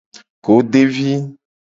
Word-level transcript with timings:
Godevi. 0.45 1.13